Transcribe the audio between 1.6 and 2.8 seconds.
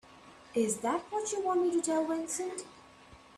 me to tell Vincent?